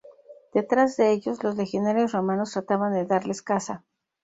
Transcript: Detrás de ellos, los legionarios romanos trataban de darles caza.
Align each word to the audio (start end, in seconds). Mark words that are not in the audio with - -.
Detrás 0.51 0.97
de 0.97 1.11
ellos, 1.11 1.43
los 1.43 1.57
legionarios 1.57 2.13
romanos 2.13 2.53
trataban 2.53 2.91
de 2.91 3.05
darles 3.05 3.43
caza. 3.43 3.83